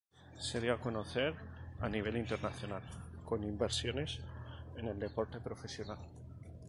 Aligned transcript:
Se 0.39 0.59
dio 0.59 0.73
a 0.73 0.79
conocer 0.81 1.35
a 1.79 1.87
nivel 1.87 2.17
internacional 2.17 2.81
con 3.23 3.43
inversiones 3.43 4.19
en 4.75 4.87
el 4.87 4.97
deporte 4.99 5.39
profesional. 5.39 5.99